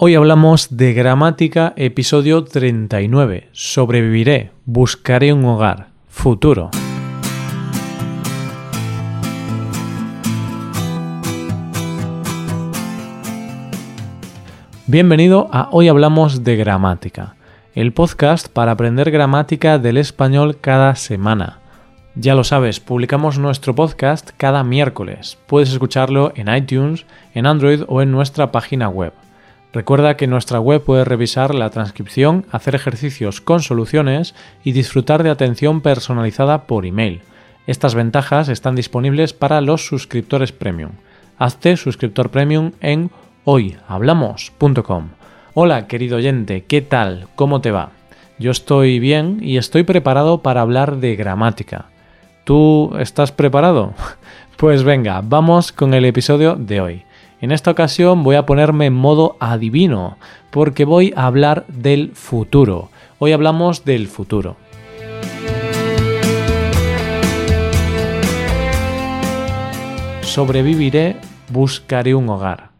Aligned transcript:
Hoy 0.00 0.14
hablamos 0.14 0.76
de 0.76 0.92
gramática, 0.92 1.72
episodio 1.74 2.44
39. 2.44 3.48
Sobreviviré, 3.50 4.52
buscaré 4.64 5.32
un 5.32 5.44
hogar, 5.44 5.88
futuro. 6.06 6.70
Bienvenido 14.86 15.48
a 15.50 15.68
Hoy 15.72 15.88
Hablamos 15.88 16.44
de 16.44 16.54
Gramática, 16.54 17.34
el 17.74 17.92
podcast 17.92 18.46
para 18.46 18.70
aprender 18.70 19.10
gramática 19.10 19.80
del 19.80 19.96
español 19.96 20.58
cada 20.60 20.94
semana. 20.94 21.58
Ya 22.14 22.36
lo 22.36 22.44
sabes, 22.44 22.78
publicamos 22.78 23.40
nuestro 23.40 23.74
podcast 23.74 24.30
cada 24.36 24.62
miércoles. 24.62 25.38
Puedes 25.48 25.72
escucharlo 25.72 26.32
en 26.36 26.54
iTunes, 26.54 27.04
en 27.34 27.46
Android 27.46 27.82
o 27.88 28.00
en 28.00 28.12
nuestra 28.12 28.52
página 28.52 28.88
web. 28.88 29.12
Recuerda 29.78 30.16
que 30.16 30.24
en 30.24 30.32
nuestra 30.32 30.58
web 30.58 30.82
puedes 30.82 31.06
revisar 31.06 31.54
la 31.54 31.70
transcripción, 31.70 32.46
hacer 32.50 32.74
ejercicios 32.74 33.40
con 33.40 33.62
soluciones 33.62 34.34
y 34.64 34.72
disfrutar 34.72 35.22
de 35.22 35.30
atención 35.30 35.82
personalizada 35.82 36.66
por 36.66 36.84
email. 36.84 37.20
Estas 37.68 37.94
ventajas 37.94 38.48
están 38.48 38.74
disponibles 38.74 39.34
para 39.34 39.60
los 39.60 39.86
suscriptores 39.86 40.50
premium. 40.50 40.90
Hazte 41.38 41.76
suscriptor 41.76 42.30
premium 42.30 42.72
en 42.80 43.12
hoyhablamos.com. 43.44 45.10
Hola 45.54 45.86
querido 45.86 46.16
oyente, 46.16 46.64
¿qué 46.64 46.82
tal? 46.82 47.28
¿Cómo 47.36 47.60
te 47.60 47.70
va? 47.70 47.90
Yo 48.40 48.50
estoy 48.50 48.98
bien 48.98 49.38
y 49.42 49.58
estoy 49.58 49.84
preparado 49.84 50.42
para 50.42 50.62
hablar 50.62 50.96
de 50.96 51.14
gramática. 51.14 51.84
¿Tú 52.42 52.96
estás 52.98 53.30
preparado? 53.30 53.94
Pues 54.56 54.82
venga, 54.82 55.20
vamos 55.22 55.70
con 55.70 55.94
el 55.94 56.04
episodio 56.04 56.56
de 56.56 56.80
hoy. 56.80 57.04
En 57.40 57.52
esta 57.52 57.70
ocasión 57.70 58.24
voy 58.24 58.34
a 58.34 58.46
ponerme 58.46 58.86
en 58.86 58.94
modo 58.94 59.36
adivino, 59.38 60.18
porque 60.50 60.84
voy 60.84 61.12
a 61.14 61.26
hablar 61.26 61.66
del 61.68 62.10
futuro. 62.14 62.90
Hoy 63.20 63.32
hablamos 63.32 63.84
del 63.84 64.08
futuro. 64.08 64.56
Sobreviviré, 70.22 71.16
buscaré 71.50 72.16
un 72.16 72.28
hogar. 72.28 72.70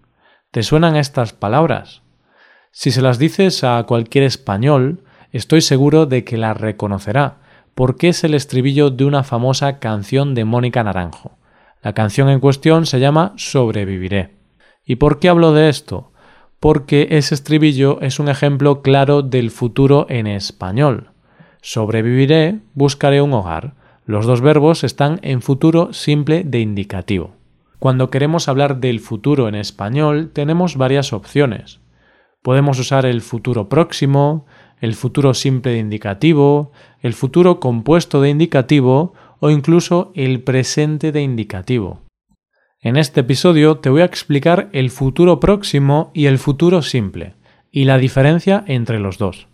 ¿Te 0.50 0.64
suenan 0.64 0.96
estas 0.96 1.32
palabras? 1.32 2.02
Si 2.72 2.90
se 2.90 3.00
las 3.00 3.18
dices 3.18 3.62
a 3.62 3.82
cualquier 3.84 4.24
español, 4.24 5.04
estoy 5.30 5.60
seguro 5.60 6.06
de 6.06 6.24
que 6.24 6.36
las 6.36 6.56
reconocerá, 6.56 7.38
porque 7.76 8.08
es 8.08 8.24
el 8.24 8.34
estribillo 8.34 8.90
de 8.90 9.04
una 9.04 9.22
famosa 9.22 9.78
canción 9.78 10.34
de 10.34 10.44
Mónica 10.44 10.82
Naranjo. 10.82 11.38
La 11.80 11.92
canción 11.92 12.28
en 12.28 12.40
cuestión 12.40 12.86
se 12.86 12.98
llama 12.98 13.34
Sobreviviré. 13.36 14.37
¿Y 14.88 14.96
por 14.96 15.20
qué 15.20 15.28
hablo 15.28 15.52
de 15.52 15.68
esto? 15.68 16.10
Porque 16.60 17.08
ese 17.10 17.34
estribillo 17.34 18.00
es 18.00 18.18
un 18.18 18.28
ejemplo 18.28 18.80
claro 18.80 19.20
del 19.20 19.50
futuro 19.50 20.06
en 20.08 20.26
español. 20.26 21.10
Sobreviviré, 21.60 22.60
buscaré 22.72 23.20
un 23.20 23.34
hogar. 23.34 23.74
Los 24.06 24.24
dos 24.24 24.40
verbos 24.40 24.84
están 24.84 25.20
en 25.22 25.42
futuro 25.42 25.92
simple 25.92 26.42
de 26.42 26.60
indicativo. 26.60 27.34
Cuando 27.78 28.08
queremos 28.08 28.48
hablar 28.48 28.80
del 28.80 29.00
futuro 29.00 29.46
en 29.46 29.56
español 29.56 30.30
tenemos 30.32 30.78
varias 30.78 31.12
opciones. 31.12 31.80
Podemos 32.40 32.78
usar 32.78 33.04
el 33.04 33.20
futuro 33.20 33.68
próximo, 33.68 34.46
el 34.80 34.94
futuro 34.94 35.34
simple 35.34 35.72
de 35.72 35.78
indicativo, 35.80 36.72
el 37.02 37.12
futuro 37.12 37.60
compuesto 37.60 38.22
de 38.22 38.30
indicativo 38.30 39.12
o 39.38 39.50
incluso 39.50 40.12
el 40.14 40.40
presente 40.42 41.12
de 41.12 41.20
indicativo. 41.20 42.07
En 42.80 42.96
este 42.96 43.22
episodio 43.22 43.78
te 43.78 43.90
voy 43.90 44.02
a 44.02 44.04
explicar 44.04 44.68
el 44.72 44.90
futuro 44.90 45.40
próximo 45.40 46.12
y 46.14 46.26
el 46.26 46.38
futuro 46.38 46.80
simple, 46.80 47.34
y 47.72 47.86
la 47.86 47.98
diferencia 47.98 48.62
entre 48.68 49.00
los 49.00 49.18
dos. 49.18 49.48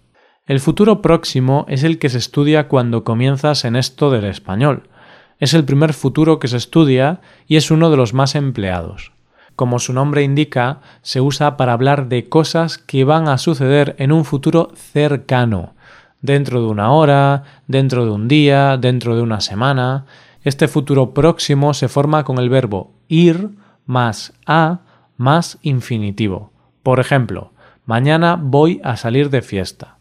El 0.46 0.60
futuro 0.60 1.00
próximo 1.00 1.64
es 1.66 1.84
el 1.84 1.98
que 1.98 2.10
se 2.10 2.18
estudia 2.18 2.68
cuando 2.68 3.02
comienzas 3.02 3.64
en 3.64 3.76
esto 3.76 4.10
del 4.10 4.26
español. 4.26 4.90
Es 5.38 5.54
el 5.54 5.64
primer 5.64 5.94
futuro 5.94 6.38
que 6.38 6.48
se 6.48 6.58
estudia 6.58 7.22
y 7.46 7.56
es 7.56 7.70
uno 7.70 7.90
de 7.90 7.96
los 7.96 8.12
más 8.12 8.34
empleados. 8.34 9.12
Como 9.56 9.78
su 9.78 9.94
nombre 9.94 10.22
indica, 10.22 10.80
se 11.00 11.22
usa 11.22 11.56
para 11.56 11.72
hablar 11.72 12.08
de 12.08 12.28
cosas 12.28 12.76
que 12.76 13.04
van 13.04 13.28
a 13.28 13.38
suceder 13.38 13.96
en 13.98 14.12
un 14.12 14.26
futuro 14.26 14.70
cercano, 14.74 15.72
dentro 16.20 16.60
de 16.60 16.66
una 16.66 16.92
hora, 16.92 17.44
dentro 17.68 18.04
de 18.04 18.10
un 18.10 18.28
día, 18.28 18.76
dentro 18.76 19.16
de 19.16 19.22
una 19.22 19.40
semana. 19.40 20.04
Este 20.44 20.68
futuro 20.68 21.14
próximo 21.14 21.72
se 21.72 21.88
forma 21.88 22.22
con 22.24 22.38
el 22.38 22.50
verbo 22.50 22.92
ir 23.08 23.50
más 23.86 24.34
a 24.44 24.80
más 25.16 25.58
infinitivo. 25.62 26.52
Por 26.82 27.00
ejemplo, 27.00 27.52
mañana 27.86 28.38
voy 28.38 28.78
a 28.84 28.98
salir 28.98 29.30
de 29.30 29.40
fiesta. 29.40 29.96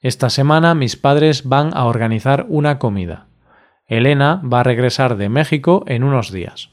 Esta 0.00 0.28
semana 0.28 0.74
mis 0.74 0.96
padres 0.96 1.48
van 1.48 1.74
a 1.74 1.86
organizar 1.86 2.44
una 2.50 2.78
comida. 2.78 3.28
Elena 3.86 4.42
va 4.44 4.60
a 4.60 4.64
regresar 4.64 5.16
de 5.16 5.30
México 5.30 5.84
en 5.86 6.04
unos 6.04 6.30
días. 6.30 6.68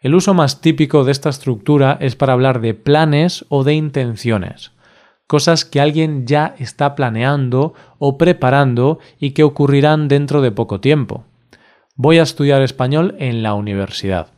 El 0.00 0.14
uso 0.14 0.32
más 0.32 0.62
típico 0.62 1.04
de 1.04 1.12
esta 1.12 1.28
estructura 1.28 1.98
es 2.00 2.16
para 2.16 2.32
hablar 2.32 2.62
de 2.62 2.72
planes 2.72 3.44
o 3.50 3.62
de 3.62 3.74
intenciones, 3.74 4.72
cosas 5.26 5.66
que 5.66 5.82
alguien 5.82 6.26
ya 6.26 6.54
está 6.58 6.94
planeando 6.94 7.74
o 7.98 8.16
preparando 8.16 9.00
y 9.18 9.32
que 9.32 9.42
ocurrirán 9.42 10.08
dentro 10.08 10.40
de 10.40 10.50
poco 10.50 10.80
tiempo. 10.80 11.24
Voy 12.00 12.20
a 12.20 12.22
estudiar 12.22 12.62
español 12.62 13.16
en 13.18 13.42
la 13.42 13.54
universidad. 13.54 14.28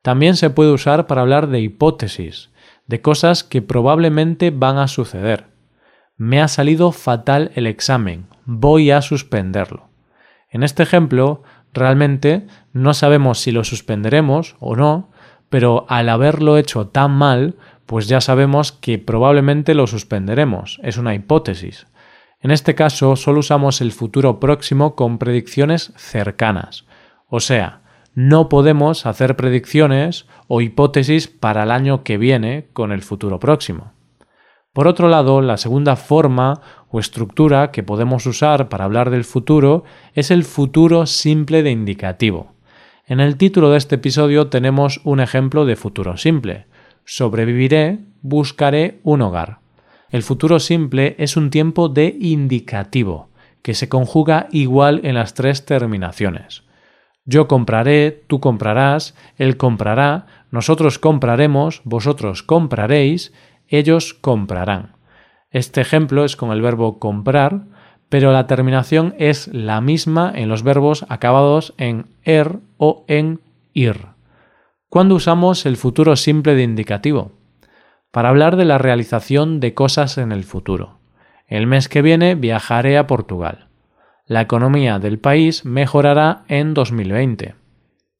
También 0.00 0.36
se 0.36 0.48
puede 0.48 0.72
usar 0.72 1.06
para 1.06 1.20
hablar 1.20 1.48
de 1.48 1.60
hipótesis, 1.60 2.48
de 2.86 3.02
cosas 3.02 3.44
que 3.44 3.60
probablemente 3.60 4.50
van 4.50 4.78
a 4.78 4.88
suceder. 4.88 5.48
Me 6.16 6.40
ha 6.40 6.48
salido 6.48 6.92
fatal 6.92 7.50
el 7.56 7.66
examen, 7.66 8.24
voy 8.46 8.90
a 8.90 9.02
suspenderlo. 9.02 9.90
En 10.48 10.62
este 10.62 10.82
ejemplo, 10.82 11.42
realmente 11.74 12.46
no 12.72 12.94
sabemos 12.94 13.38
si 13.38 13.52
lo 13.52 13.64
suspenderemos 13.64 14.56
o 14.58 14.74
no, 14.74 15.10
pero 15.50 15.84
al 15.90 16.08
haberlo 16.08 16.56
hecho 16.56 16.86
tan 16.86 17.10
mal, 17.10 17.56
pues 17.84 18.08
ya 18.08 18.22
sabemos 18.22 18.72
que 18.72 18.96
probablemente 18.96 19.74
lo 19.74 19.86
suspenderemos. 19.86 20.80
Es 20.82 20.96
una 20.96 21.14
hipótesis. 21.14 21.86
En 22.40 22.50
este 22.50 22.74
caso 22.74 23.16
solo 23.16 23.40
usamos 23.40 23.80
el 23.80 23.92
futuro 23.92 24.38
próximo 24.38 24.94
con 24.94 25.18
predicciones 25.18 25.92
cercanas. 25.96 26.86
O 27.26 27.40
sea, 27.40 27.82
no 28.14 28.48
podemos 28.48 29.06
hacer 29.06 29.36
predicciones 29.36 30.26
o 30.46 30.60
hipótesis 30.60 31.28
para 31.28 31.64
el 31.64 31.70
año 31.70 32.04
que 32.04 32.16
viene 32.16 32.68
con 32.72 32.92
el 32.92 33.02
futuro 33.02 33.38
próximo. 33.38 33.92
Por 34.72 34.86
otro 34.86 35.08
lado, 35.08 35.40
la 35.40 35.56
segunda 35.56 35.96
forma 35.96 36.60
o 36.88 37.00
estructura 37.00 37.72
que 37.72 37.82
podemos 37.82 38.26
usar 38.26 38.68
para 38.68 38.84
hablar 38.84 39.10
del 39.10 39.24
futuro 39.24 39.82
es 40.14 40.30
el 40.30 40.44
futuro 40.44 41.06
simple 41.06 41.62
de 41.62 41.70
indicativo. 41.70 42.52
En 43.06 43.20
el 43.20 43.36
título 43.36 43.70
de 43.70 43.78
este 43.78 43.96
episodio 43.96 44.48
tenemos 44.48 45.00
un 45.02 45.20
ejemplo 45.20 45.64
de 45.64 45.76
futuro 45.76 46.16
simple. 46.16 46.66
Sobreviviré, 47.04 48.00
buscaré 48.22 49.00
un 49.02 49.22
hogar. 49.22 49.58
El 50.10 50.22
futuro 50.22 50.58
simple 50.58 51.14
es 51.18 51.36
un 51.36 51.50
tiempo 51.50 51.88
de 51.90 52.16
indicativo, 52.18 53.28
que 53.62 53.74
se 53.74 53.88
conjuga 53.90 54.48
igual 54.50 55.00
en 55.04 55.14
las 55.14 55.34
tres 55.34 55.66
terminaciones. 55.66 56.62
Yo 57.26 57.46
compraré, 57.46 58.24
tú 58.26 58.40
comprarás, 58.40 59.14
él 59.36 59.58
comprará, 59.58 60.26
nosotros 60.50 60.98
compraremos, 60.98 61.82
vosotros 61.84 62.42
compraréis, 62.42 63.34
ellos 63.68 64.14
comprarán. 64.14 64.96
Este 65.50 65.82
ejemplo 65.82 66.24
es 66.24 66.36
con 66.36 66.52
el 66.52 66.62
verbo 66.62 66.98
comprar, 66.98 67.66
pero 68.08 68.32
la 68.32 68.46
terminación 68.46 69.14
es 69.18 69.48
la 69.48 69.82
misma 69.82 70.32
en 70.34 70.48
los 70.48 70.62
verbos 70.62 71.04
acabados 71.10 71.74
en 71.76 72.06
er 72.24 72.60
o 72.78 73.04
en 73.08 73.40
ir. 73.74 74.06
¿Cuándo 74.88 75.16
usamos 75.16 75.66
el 75.66 75.76
futuro 75.76 76.16
simple 76.16 76.54
de 76.54 76.62
indicativo? 76.62 77.37
Para 78.10 78.28
hablar 78.28 78.56
de 78.56 78.64
la 78.64 78.78
realización 78.78 79.60
de 79.60 79.74
cosas 79.74 80.18
en 80.18 80.32
el 80.32 80.44
futuro. 80.44 80.98
El 81.46 81.66
mes 81.66 81.88
que 81.88 82.02
viene 82.02 82.34
viajaré 82.34 82.98
a 82.98 83.06
Portugal. 83.06 83.68
La 84.26 84.42
economía 84.42 84.98
del 84.98 85.18
país 85.18 85.64
mejorará 85.64 86.44
en 86.48 86.74
2020. 86.74 87.54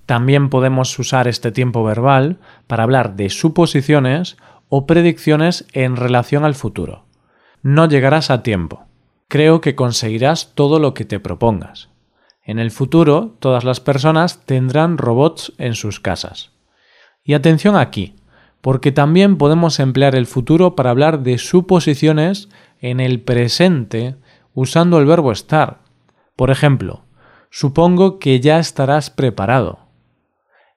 También 0.06 0.48
podemos 0.48 0.98
usar 0.98 1.28
este 1.28 1.52
tiempo 1.52 1.84
verbal 1.84 2.38
para 2.66 2.84
hablar 2.84 3.16
de 3.16 3.28
suposiciones 3.28 4.38
o 4.70 4.86
predicciones 4.86 5.66
en 5.72 5.96
relación 5.96 6.44
al 6.44 6.54
futuro. 6.54 7.04
No 7.62 7.86
llegarás 7.86 8.30
a 8.30 8.42
tiempo. 8.42 8.86
Creo 9.28 9.60
que 9.60 9.74
conseguirás 9.74 10.54
todo 10.54 10.78
lo 10.78 10.94
que 10.94 11.04
te 11.04 11.20
propongas. 11.20 11.90
En 12.42 12.58
el 12.58 12.70
futuro, 12.70 13.36
todas 13.40 13.64
las 13.64 13.80
personas 13.80 14.46
tendrán 14.46 14.96
robots 14.96 15.52
en 15.58 15.74
sus 15.74 16.00
casas. 16.00 16.52
Y 17.22 17.34
atención 17.34 17.76
aquí, 17.76 18.16
porque 18.60 18.92
también 18.92 19.38
podemos 19.38 19.80
emplear 19.80 20.14
el 20.14 20.26
futuro 20.26 20.74
para 20.74 20.90
hablar 20.90 21.22
de 21.22 21.38
suposiciones 21.38 22.48
en 22.80 23.00
el 23.00 23.20
presente 23.20 24.16
usando 24.54 24.98
el 24.98 25.06
verbo 25.06 25.32
estar. 25.32 25.80
Por 26.36 26.50
ejemplo, 26.50 27.04
supongo 27.50 28.18
que 28.18 28.40
ya 28.40 28.58
estarás 28.58 29.10
preparado. 29.10 29.78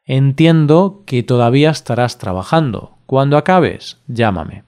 Entiendo 0.06 1.04
que 1.06 1.24
todavía 1.24 1.70
estarás 1.70 2.18
trabajando. 2.18 2.98
Cuando 3.06 3.38
acabes, 3.38 4.00
llámame. 4.08 4.64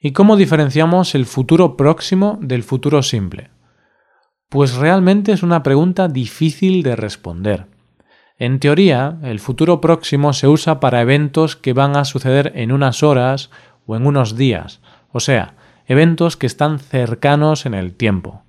¿Y 0.00 0.12
cómo 0.12 0.36
diferenciamos 0.36 1.14
el 1.14 1.26
futuro 1.26 1.76
próximo 1.76 2.38
del 2.40 2.62
futuro 2.62 3.02
simple? 3.02 3.50
Pues 4.48 4.76
realmente 4.76 5.32
es 5.32 5.42
una 5.42 5.62
pregunta 5.62 6.08
difícil 6.08 6.82
de 6.82 6.96
responder. 6.96 7.66
En 8.38 8.60
teoría, 8.60 9.18
el 9.24 9.40
futuro 9.40 9.80
próximo 9.80 10.32
se 10.32 10.46
usa 10.46 10.78
para 10.78 11.00
eventos 11.00 11.56
que 11.56 11.72
van 11.72 11.96
a 11.96 12.04
suceder 12.04 12.52
en 12.54 12.70
unas 12.70 13.02
horas 13.02 13.50
o 13.84 13.96
en 13.96 14.06
unos 14.06 14.36
días, 14.36 14.80
o 15.10 15.18
sea, 15.18 15.56
eventos 15.86 16.36
que 16.36 16.46
están 16.46 16.78
cercanos 16.78 17.66
en 17.66 17.74
el 17.74 17.94
tiempo. 17.94 18.44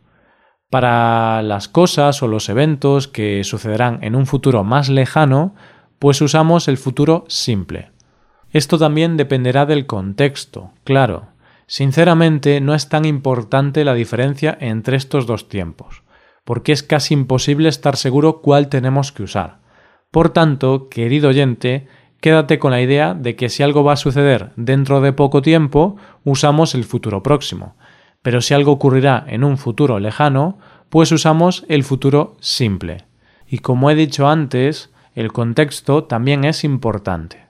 Para 0.70 1.42
las 1.42 1.68
cosas 1.68 2.22
o 2.22 2.28
los 2.28 2.50
eventos 2.50 3.08
que 3.08 3.44
sucederán 3.44 3.98
en 4.04 4.16
un 4.16 4.28
futuro 4.28 4.64
más 4.64 4.90
lejano, 4.90 5.56
pues 5.98 6.22
usamos 6.22 6.68
el 6.68 6.78
futuro 6.78 7.26
simple. 7.28 7.92
Esto 8.52 8.78
también 8.78 9.18
dependerá 9.18 9.66
del 9.66 9.88
contexto, 9.88 10.72
claro. 10.84 11.30
Sinceramente 11.66 12.62
no 12.62 12.76
es 12.76 12.90
tan 12.90 13.06
importante 13.06 13.84
la 13.84 13.96
diferencia 13.96 14.56
entre 14.60 14.98
estos 14.98 15.26
dos 15.26 15.50
tiempos, 15.50 16.04
porque 16.44 16.72
es 16.72 16.84
casi 16.84 17.16
imposible 17.16 17.70
estar 17.70 17.96
seguro 17.96 18.42
cuál 18.42 18.70
tenemos 18.70 19.12
que 19.12 19.24
usar. 19.24 19.59
Por 20.12 20.30
tanto, 20.30 20.90
querido 20.90 21.30
oyente, 21.30 21.88
quédate 22.20 22.58
con 22.58 22.72
la 22.72 22.82
idea 22.82 23.14
de 23.14 23.36
que 23.36 23.50
si 23.50 23.62
algo 23.62 23.84
va 23.84 23.94
a 23.94 23.98
suceder 23.98 24.52
dentro 24.56 25.02
de 25.02 25.14
poco 25.14 25.44
tiempo, 25.44 25.98
usamos 26.24 26.74
el 26.74 26.84
futuro 26.84 27.22
próximo. 27.22 27.76
Pero 28.24 28.42
si 28.42 28.56
algo 28.56 28.72
ocurrirá 28.72 29.24
en 29.28 29.44
un 29.44 29.58
futuro 29.58 30.00
lejano, 30.00 30.58
pues 30.90 31.12
usamos 31.12 31.64
el 31.70 31.84
futuro 31.84 32.36
simple. 32.40 33.06
Y 33.48 33.60
como 33.60 33.92
he 33.92 33.96
dicho 33.96 34.28
antes, 34.28 34.92
el 35.14 35.32
contexto 35.32 36.06
también 36.06 36.44
es 36.44 36.64
importante. 36.64 37.46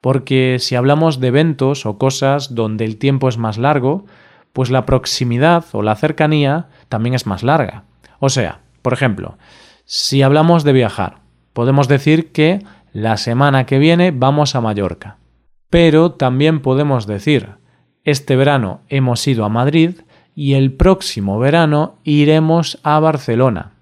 Porque 0.00 0.56
si 0.58 0.74
hablamos 0.74 1.20
de 1.20 1.28
eventos 1.28 1.86
o 1.86 1.96
cosas 1.96 2.54
donde 2.54 2.84
el 2.84 2.98
tiempo 2.98 3.28
es 3.28 3.38
más 3.38 3.56
largo, 3.56 4.06
pues 4.52 4.70
la 4.70 4.84
proximidad 4.84 5.64
o 5.72 5.82
la 5.82 5.94
cercanía 5.94 6.68
también 6.88 7.14
es 7.14 7.26
más 7.26 7.44
larga. 7.44 7.84
O 8.18 8.30
sea, 8.30 8.62
por 8.82 8.94
ejemplo, 8.94 9.38
si 9.84 10.22
hablamos 10.22 10.64
de 10.64 10.72
viajar, 10.72 11.19
podemos 11.60 11.88
decir 11.88 12.32
que 12.32 12.60
la 12.90 13.18
semana 13.18 13.66
que 13.66 13.78
viene 13.78 14.12
vamos 14.12 14.54
a 14.54 14.62
Mallorca. 14.62 15.18
Pero 15.68 16.12
también 16.12 16.60
podemos 16.60 17.06
decir, 17.06 17.50
este 18.02 18.34
verano 18.34 18.80
hemos 18.88 19.28
ido 19.28 19.44
a 19.44 19.50
Madrid 19.50 19.96
y 20.34 20.54
el 20.54 20.72
próximo 20.72 21.38
verano 21.38 21.98
iremos 22.02 22.80
a 22.82 22.98
Barcelona. 22.98 23.72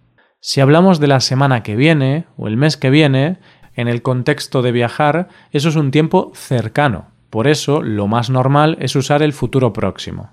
Si 0.41 0.61
hablamos 0.61 0.99
de 0.99 1.07
la 1.07 1.21
semana 1.21 1.63
que 1.63 1.77
viene 1.77 2.25
o 2.37 2.49
el 2.49 2.57
mes 2.57 2.77
que 2.77 2.91
viene, 2.91 3.39
en 3.77 3.87
el 3.87 4.03
contexto 4.03 4.61
de 4.61 4.73
viajar, 4.73 5.29
eso 5.53 5.69
es 5.69 5.77
un 5.77 5.93
tiempo 5.93 6.33
cercano. 6.35 7.13
Por 7.31 7.47
eso, 7.47 7.81
lo 7.81 8.09
más 8.09 8.29
normal 8.29 8.77
es 8.81 8.97
usar 8.97 9.23
el 9.23 9.33
futuro 9.33 9.73
próximo. 9.73 10.33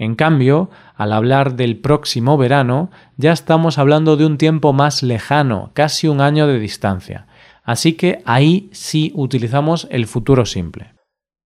En 0.00 0.14
cambio, 0.14 0.70
al 0.96 1.12
hablar 1.12 1.56
del 1.56 1.76
próximo 1.76 2.38
verano, 2.38 2.90
ya 3.18 3.32
estamos 3.32 3.76
hablando 3.76 4.16
de 4.16 4.24
un 4.24 4.38
tiempo 4.38 4.72
más 4.72 5.02
lejano, 5.02 5.72
casi 5.74 6.08
un 6.08 6.22
año 6.22 6.46
de 6.46 6.58
distancia. 6.58 7.26
Así 7.64 7.92
que 7.92 8.22
ahí 8.24 8.70
sí 8.72 9.12
utilizamos 9.14 9.86
el 9.90 10.06
futuro 10.06 10.46
simple. 10.46 10.94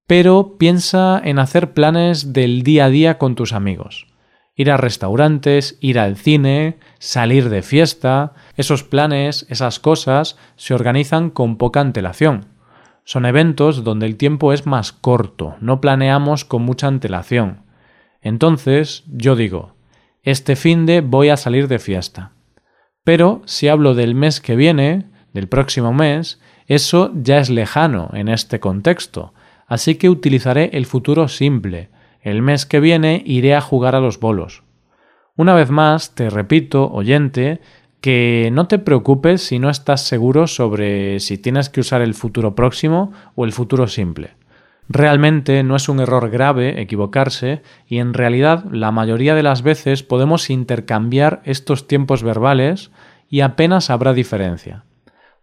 Pero 0.07 0.57
piensa 0.57 1.21
en 1.25 1.41
hacer 1.41 1.73
planes 1.73 2.33
del 2.33 2.63
día 2.63 2.85
a 2.85 2.91
día 2.91 3.19
con 3.19 3.35
tus 3.35 3.53
amigos. 3.53 4.07
Ir 4.55 4.71
a 4.71 4.77
restaurantes, 4.77 5.77
ir 5.81 5.99
al 5.99 6.15
cine, 6.15 6.79
salir 7.01 7.49
de 7.49 7.63
fiesta, 7.63 8.35
esos 8.57 8.85
planes, 8.85 9.47
esas 9.49 9.81
cosas, 9.81 10.39
se 10.55 10.75
organizan 10.75 11.31
con 11.31 11.57
poca 11.57 11.81
antelación. 11.81 12.47
Son 13.03 13.27
eventos 13.27 13.83
donde 13.83 14.07
el 14.07 14.17
tiempo 14.17 14.53
es 14.53 14.65
más 14.65 14.93
corto, 14.93 15.57
no 15.61 15.81
planeamos 15.81 16.45
con 16.45 16.63
mucha 16.63 16.87
antelación. 16.87 17.64
Entonces, 18.25 19.05
yo 19.07 19.37
digo, 19.37 19.75
este 20.23 20.57
fin 20.57 20.87
de 20.87 21.03
voy 21.03 21.29
a 21.29 21.37
salir 21.37 21.69
de 21.69 21.79
fiesta. 21.79 22.33
Pero 23.05 23.43
si 23.45 23.69
hablo 23.69 23.95
del 23.95 24.15
mes 24.15 24.41
que 24.41 24.57
viene, 24.57 25.05
del 25.35 25.47
próximo 25.47 25.93
mes, 25.93 26.41
eso 26.67 27.13
ya 27.15 27.39
es 27.39 27.51
lejano 27.51 28.09
en 28.15 28.29
este 28.29 28.61
contexto, 28.61 29.35
así 29.67 29.97
que 29.97 30.09
utilizaré 30.09 30.71
el 30.73 30.87
futuro 30.87 31.29
simple. 31.29 31.91
El 32.23 32.41
mes 32.41 32.65
que 32.65 32.81
viene 32.81 33.23
iré 33.27 33.55
a 33.55 33.61
jugar 33.61 33.95
a 33.95 34.01
los 34.01 34.19
bolos. 34.19 34.63
Una 35.37 35.53
vez 35.53 35.69
más, 35.69 36.15
te 36.15 36.31
repito, 36.31 36.91
oyente, 36.91 37.61
que 38.01 38.49
no 38.53 38.69
te 38.69 38.79
preocupes 38.79 39.43
si 39.43 39.59
no 39.59 39.69
estás 39.69 40.01
seguro 40.07 40.47
sobre 40.47 41.21
si 41.21 41.37
tienes 41.37 41.69
que 41.69 41.81
usar 41.81 42.01
el 42.01 42.15
futuro 42.15 42.55
próximo 42.55 43.13
o 43.35 43.45
el 43.45 43.53
futuro 43.53 43.87
simple. 43.87 44.31
Realmente 44.89 45.63
no 45.63 45.77
es 45.77 45.89
un 45.89 46.01
error 46.01 46.31
grave 46.31 46.81
equivocarse 46.81 47.63
y 47.87 47.99
en 47.99 48.13
realidad 48.13 48.65
la 48.71 48.91
mayoría 48.91 49.35
de 49.35 49.43
las 49.43 49.63
veces 49.63 50.03
podemos 50.03 50.51
intercambiar 50.51 51.41
estos 51.45 51.89
tiempos 51.89 52.23
verbales 52.23 52.91
y 53.29 53.41
apenas 53.41 53.89
habrá 53.89 54.13
diferencia. 54.13 54.85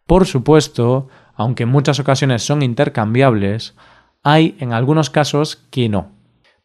Por 0.06 0.28
supuesto, 0.28 1.08
aunque 1.34 1.64
en 1.64 1.70
muchas 1.70 2.00
ocasiones 2.00 2.44
son 2.44 2.62
intercambiables, 2.62 3.76
hay 4.24 4.56
en 4.60 4.74
algunos 4.74 5.10
casos 5.10 5.56
que 5.72 5.90
no. 5.90 6.12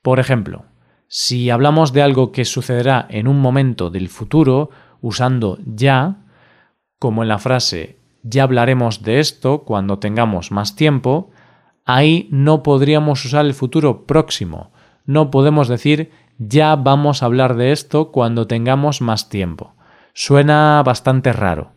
Por 0.03 0.21
ejemplo, 0.21 0.67
si 1.09 1.51
hablamos 1.51 1.93
de 1.93 2.03
algo 2.03 2.31
que 2.31 2.45
sucederá 2.45 3.07
en 3.09 3.27
un 3.27 3.41
momento 3.41 3.91
del 3.91 4.09
futuro 4.09 4.71
usando 5.01 5.59
ya, 5.65 6.17
como 6.99 7.23
en 7.23 7.29
la 7.29 7.39
frase 7.39 8.01
ya 8.23 8.43
hablaremos 8.43 9.03
de 9.03 9.21
esto 9.21 9.63
cuando 9.63 9.99
tengamos 10.01 10.51
más 10.51 10.75
tiempo, 10.75 11.31
ahí 11.87 12.29
no 12.31 12.63
podríamos 12.63 13.25
usar 13.25 13.47
el 13.47 13.55
futuro 13.55 14.05
próximo. 14.05 14.73
No 15.07 15.31
podemos 15.31 15.69
decir 15.69 16.11
ya 16.39 16.77
vamos 16.77 17.23
a 17.23 17.27
hablar 17.27 17.57
de 17.57 17.73
esto 17.73 18.13
cuando 18.13 18.47
tengamos 18.47 19.01
más 19.01 19.31
tiempo. 19.31 19.75
Suena 20.13 20.83
bastante 20.85 21.33
raro. 21.33 21.73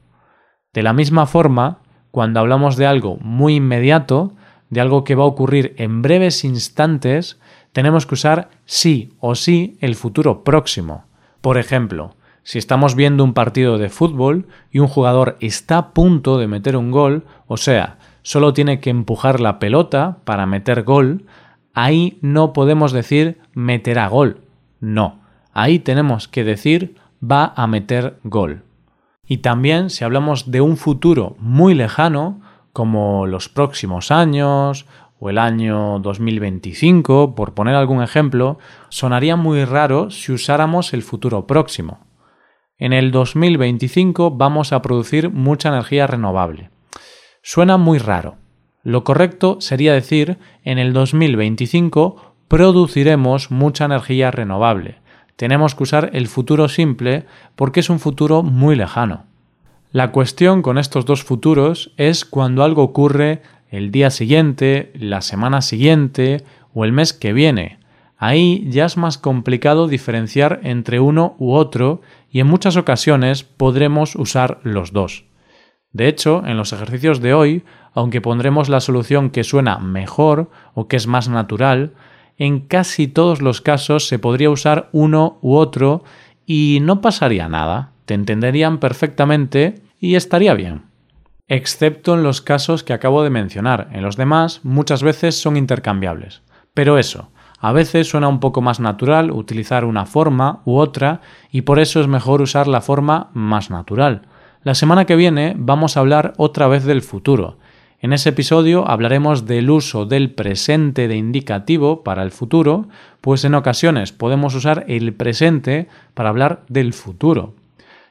De 0.74 0.84
la 0.84 0.92
misma 0.92 1.26
forma, 1.26 1.80
cuando 2.12 2.40
hablamos 2.40 2.76
de 2.76 2.86
algo 2.86 3.18
muy 3.22 3.56
inmediato, 3.56 4.34
de 4.70 4.82
algo 4.82 5.04
que 5.04 5.16
va 5.16 5.24
a 5.24 5.28
ocurrir 5.28 5.74
en 5.78 6.02
breves 6.02 6.44
instantes, 6.44 7.40
tenemos 7.72 8.06
que 8.06 8.16
usar 8.16 8.50
sí 8.66 9.14
o 9.20 9.36
sí 9.36 9.78
el 9.80 9.96
futuro 9.96 10.44
próximo. 10.44 11.06
Por 11.42 11.58
ejemplo, 11.58 12.16
si 12.44 12.58
estamos 12.58 12.96
viendo 12.96 13.24
un 13.24 13.34
partido 13.34 13.78
de 13.78 13.90
fútbol 13.90 14.48
y 14.72 14.80
un 14.80 14.88
jugador 14.88 15.38
está 15.40 15.78
a 15.78 15.94
punto 15.94 16.38
de 16.38 16.48
meter 16.48 16.76
un 16.76 16.92
gol, 16.92 17.26
o 17.48 17.58
sea, 17.58 18.00
solo 18.30 18.54
tiene 18.54 18.80
que 18.80 18.92
empujar 18.92 19.40
la 19.40 19.58
pelota 19.58 20.20
para 20.24 20.46
meter 20.46 20.84
gol, 20.84 21.26
ahí 21.74 22.20
no 22.22 22.54
podemos 22.54 22.92
decir 22.92 23.40
meterá 23.56 24.08
gol. 24.08 24.42
No, 24.80 25.22
ahí 25.52 25.80
tenemos 25.80 26.28
que 26.28 26.44
decir 26.44 26.94
va 27.20 27.54
a 27.56 27.66
meter 27.66 28.20
gol. 28.24 28.62
Y 29.26 29.38
también 29.38 29.90
si 29.90 30.04
hablamos 30.04 30.52
de 30.52 30.62
un 30.62 30.78
futuro 30.78 31.38
muy 31.40 31.74
lejano, 31.74 32.40
como 32.72 33.26
los 33.26 33.50
próximos 33.50 34.12
años 34.12 34.86
o 35.18 35.32
el 35.32 35.40
año 35.40 35.98
2025, 35.98 37.34
por 37.34 37.56
poner 37.56 37.74
algún 37.74 38.04
ejemplo, 38.04 38.60
sonaría 38.90 39.38
muy 39.38 39.66
raro 39.66 40.12
si 40.12 40.32
usáramos 40.32 40.94
el 40.94 41.02
futuro 41.02 41.48
próximo. 41.48 42.06
En 42.78 42.94
el 42.94 43.10
2025 43.10 44.30
vamos 44.30 44.72
a 44.72 44.84
producir 44.84 45.32
mucha 45.32 45.70
energía 45.70 46.06
renovable. 46.06 46.70
Suena 47.42 47.78
muy 47.78 48.00
raro. 48.00 48.36
Lo 48.84 49.04
correcto 49.04 49.58
sería 49.60 49.94
decir 49.94 50.38
en 50.64 50.78
el 50.78 50.94
2025 50.94 52.34
produciremos 52.48 53.52
mucha 53.52 53.86
energía 53.86 54.32
renovable. 54.32 54.96
Tenemos 55.36 55.76
que 55.76 55.84
usar 55.84 56.10
el 56.14 56.28
futuro 56.28 56.68
simple 56.68 57.26
porque 57.56 57.80
es 57.80 57.90
un 57.90 58.00
futuro 58.00 58.44
muy 58.44 58.76
lejano. 58.76 59.26
La 59.92 60.12
cuestión 60.12 60.62
con 60.62 60.78
estos 60.78 61.06
dos 61.06 61.24
futuros 61.24 61.94
es 61.98 62.26
cuando 62.26 62.64
algo 62.64 62.84
ocurre 62.84 63.42
el 63.70 63.92
día 63.92 64.10
siguiente, 64.10 64.92
la 64.94 65.22
semana 65.22 65.62
siguiente 65.62 66.44
o 66.74 66.86
el 66.86 66.92
mes 66.92 67.14
que 67.14 67.34
viene. 67.34 67.80
Ahí 68.18 68.68
ya 68.70 68.86
es 68.86 68.98
más 68.98 69.18
complicado 69.18 69.88
diferenciar 69.88 70.60
entre 70.64 71.00
uno 71.00 71.36
u 71.40 71.54
otro 71.54 72.02
y 72.30 72.42
en 72.42 72.48
muchas 72.48 72.76
ocasiones 72.76 73.44
podremos 73.44 74.16
usar 74.16 74.60
los 74.64 74.92
dos. 74.92 75.29
De 75.92 76.08
hecho, 76.08 76.44
en 76.46 76.58
los 76.58 76.74
ejercicios 76.74 77.20
de 77.20 77.34
hoy, 77.34 77.64
aunque 77.94 78.22
pondremos 78.22 78.70
la 78.70 78.80
solución 78.80 79.30
que 79.32 79.44
suena 79.44 79.80
mejor 79.80 80.50
o 80.74 80.88
que 80.88 80.96
es 80.96 81.08
más 81.08 81.30
natural, 81.30 81.94
en 82.38 82.62
casi 82.62 83.08
todos 83.08 83.42
los 83.42 83.62
casos 83.62 84.08
se 84.08 84.20
podría 84.20 84.50
usar 84.50 84.90
uno 84.92 85.40
u 85.42 85.56
otro 85.56 86.04
y 86.46 86.80
no 86.82 87.02
pasaría 87.02 87.50
nada. 87.50 87.92
Te 88.06 88.14
entenderían 88.14 88.80
perfectamente 88.80 89.82
y 90.00 90.16
estaría 90.16 90.54
bien. 90.54 90.84
Excepto 91.48 92.14
en 92.14 92.24
los 92.24 92.42
casos 92.42 92.84
que 92.84 92.94
acabo 92.94 93.24
de 93.24 93.30
mencionar. 93.32 93.90
En 93.92 94.04
los 94.04 94.16
demás 94.16 94.62
muchas 94.64 95.04
veces 95.04 95.42
son 95.42 95.58
intercambiables. 95.58 96.44
Pero 96.74 96.98
eso, 96.98 97.30
a 97.60 97.74
veces 97.74 98.08
suena 98.08 98.28
un 98.28 98.40
poco 98.40 98.62
más 98.62 98.80
natural 98.80 99.32
utilizar 99.32 99.84
una 99.84 100.06
forma 100.06 100.62
u 100.64 100.78
otra 100.78 101.22
y 101.52 101.62
por 101.64 101.80
eso 101.80 102.00
es 102.00 102.08
mejor 102.08 102.42
usar 102.42 102.68
la 102.68 102.82
forma 102.82 103.32
más 103.34 103.70
natural. 103.70 104.22
La 104.62 104.76
semana 104.76 105.06
que 105.06 105.16
viene 105.16 105.56
vamos 105.58 105.96
a 105.96 106.02
hablar 106.02 106.34
otra 106.36 106.68
vez 106.68 106.84
del 106.84 107.02
futuro. 107.02 107.56
En 108.02 108.12
ese 108.12 108.30
episodio 108.30 108.86
hablaremos 108.90 109.46
del 109.46 109.70
uso 109.70 110.06
del 110.06 110.32
presente 110.32 111.08
de 111.08 111.16
indicativo 111.16 112.04
para 112.04 112.24
el 112.24 112.32
futuro, 112.32 112.90
pues 113.22 113.46
en 113.46 113.56
ocasiones 113.56 114.12
podemos 114.12 114.56
usar 114.56 114.84
el 114.90 115.14
presente 115.14 115.88
para 116.14 116.28
hablar 116.28 116.64
del 116.68 116.92
futuro. 116.92 117.54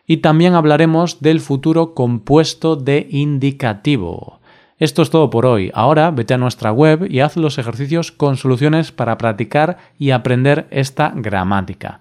Y 0.07 0.19
también 0.19 0.55
hablaremos 0.55 1.21
del 1.21 1.41
futuro 1.41 1.93
compuesto 1.93 2.77
de 2.77 3.07
indicativo. 3.11 4.41
Esto 4.79 5.03
es 5.03 5.11
todo 5.11 5.29
por 5.29 5.45
hoy. 5.45 5.71
Ahora 5.75 6.11
vete 6.13 6.33
a 6.33 6.39
nuestra 6.39 6.73
web 6.73 7.11
y 7.11 7.21
haz 7.21 7.37
los 7.37 7.59
ejercicios 7.59 8.11
con 8.11 8.39
soluciones 8.39 8.91
para 8.91 9.19
practicar 9.19 9.77
y 9.99 10.13
aprender 10.13 10.67
esta 10.71 11.13
gramática. 11.15 12.01